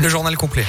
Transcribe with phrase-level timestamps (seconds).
[0.00, 0.66] Le journal complet.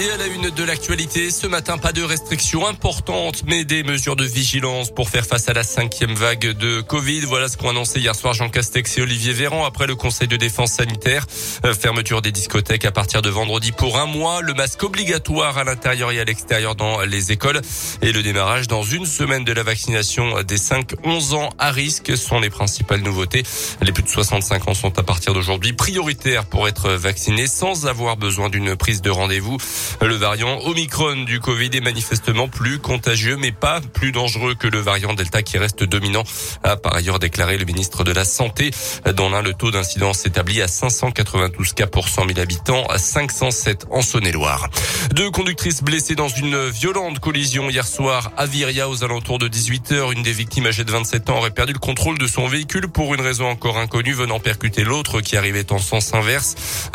[0.00, 4.14] Et à la une de l'actualité, ce matin, pas de restrictions importantes, mais des mesures
[4.14, 7.22] de vigilance pour faire face à la cinquième vague de Covid.
[7.22, 10.36] Voilà ce qu'ont annoncé hier soir Jean Castex et Olivier Véran après le Conseil de
[10.36, 11.26] défense sanitaire.
[11.64, 15.64] Euh, fermeture des discothèques à partir de vendredi pour un mois, le masque obligatoire à
[15.64, 17.60] l'intérieur et à l'extérieur dans les écoles
[18.00, 22.38] et le démarrage dans une semaine de la vaccination des 5-11 ans à risque sont
[22.38, 23.42] les principales nouveautés.
[23.82, 28.16] Les plus de 65 ans sont à partir d'aujourd'hui prioritaires pour être vaccinés sans avoir
[28.16, 29.58] besoin d'une prise de rendez-vous.
[30.00, 34.78] Le variant Omicron du Covid est manifestement plus contagieux, mais pas plus dangereux que le
[34.78, 36.24] variant Delta qui reste dominant,
[36.62, 38.70] a par ailleurs déclaré le ministre de la Santé.
[39.16, 43.86] Dans l'un, le taux d'incidence s'établit à 592 cas pour 100 000 habitants, à 507
[43.90, 44.68] en Saône-et-Loire.
[45.14, 49.92] Deux conductrices blessées dans une violente collision hier soir à Viria aux alentours de 18
[49.92, 50.12] heures.
[50.12, 53.14] Une des victimes âgée de 27 ans aurait perdu le contrôle de son véhicule pour
[53.14, 56.54] une raison encore inconnue venant percuter l'autre qui arrivait en sens inverse.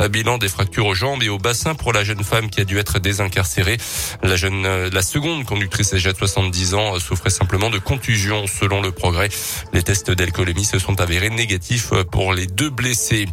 [0.09, 2.77] Bilan des fractures aux jambes et au bassin pour la jeune femme qui a dû
[2.77, 3.77] être désincarcérée.
[4.21, 8.45] La jeune, euh, la seconde conductrice âgée de 70 ans euh, souffrait simplement de contusion
[8.47, 9.30] selon le progrès.
[9.73, 13.27] Les tests d'alcoolémie se sont avérés négatifs euh, pour les deux blessés.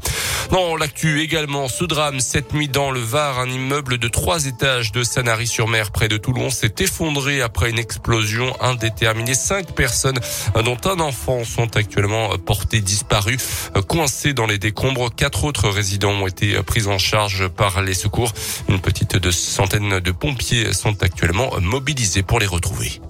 [0.52, 4.92] Non, l'actu également, ce drame cette nuit dans le Var, un immeuble de trois étages
[4.92, 9.34] de Sanary-sur-Mer près de Toulon s'est effondré après une explosion indéterminée.
[9.34, 10.18] Cinq personnes,
[10.64, 13.38] dont un enfant, sont actuellement portées disparues,
[13.86, 15.14] coincées dans les décombres.
[15.14, 18.32] Quatre autres résidents ont été pris en charge par les secours.
[18.68, 23.00] Une petite de centaines de pompiers sont actuellement mobilisés pour les retrouver.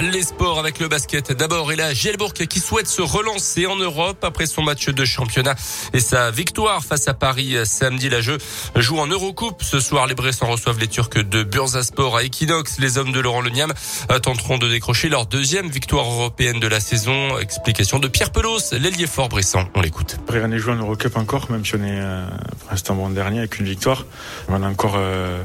[0.00, 1.32] Les sports avec le basket.
[1.32, 5.54] D'abord, et là, Gielbourg qui souhaite se relancer en Europe après son match de championnat
[5.92, 8.08] et sa victoire face à Paris samedi.
[8.08, 8.38] La jeu
[8.76, 9.62] joue en Eurocoupe.
[9.62, 12.78] Ce soir, les Bressans reçoivent les Turcs de Bursaspor à Equinox.
[12.78, 13.74] Les hommes de Laurent Leniam
[14.22, 17.38] tenteront de décrocher leur deuxième victoire européenne de la saison.
[17.38, 19.68] Explication de Pierre Pelos, l'ailier fort Bressan.
[19.74, 20.16] On l'écoute.
[20.30, 22.26] Rien n'est joué en Eurocup encore, même si on est euh,
[22.60, 24.06] pour l'instant bon dernier avec une victoire.
[24.48, 25.42] On a encore euh,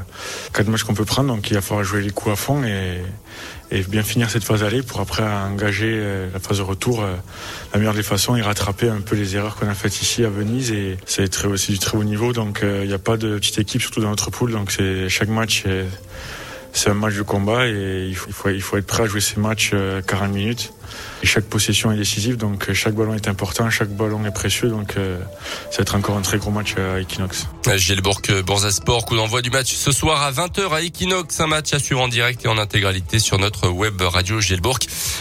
[0.54, 3.02] quatre matchs qu'on peut prendre, donc il va falloir jouer les coups à fond et,
[3.70, 7.16] et bien finir cette phase aller pour après engager euh, la phase de retour euh,
[7.72, 10.28] la meilleure des façons et rattraper un peu les erreurs qu'on a faites ici à
[10.28, 10.70] Venise.
[10.70, 12.32] Et c'est aussi du très haut niveau.
[12.32, 14.52] Donc euh, il n'y a pas de petite équipe surtout dans notre poule.
[14.52, 15.64] Donc c'est chaque match
[16.76, 19.06] c'est un match de combat et il faut, il faut, il faut être prêt à
[19.06, 19.72] jouer ces matchs
[20.06, 20.72] 40 minutes
[21.22, 24.68] et chaque possession est décisive, donc euh, chaque ballon est important, chaque ballon est précieux,
[24.68, 25.18] donc euh,
[25.70, 27.46] ça va être encore un très gros match à Equinox.
[27.76, 28.20] Gielbourg,
[28.70, 32.02] Sport, coup d'envoi du match ce soir à 20h à Equinox, un match à suivre
[32.02, 34.78] en direct et en intégralité sur notre web radio Gielbourg.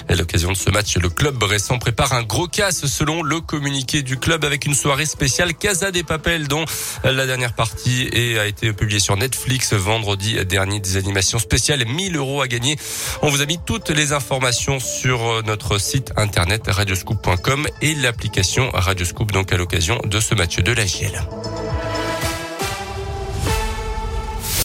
[0.09, 4.03] À l'occasion de ce match, le club récent prépare un gros casse selon le communiqué
[4.03, 6.65] du club avec une soirée spéciale Casa des Papels dont
[7.03, 12.41] la dernière partie a été publiée sur Netflix vendredi dernier des animations spéciales 1000 euros
[12.41, 12.75] à gagner.
[13.21, 18.69] On vous a mis toutes les informations sur euh, notre site internet radioscoop.com et l'application
[18.73, 21.44] Radioscoop donc à l'occasion de ce match de la GL.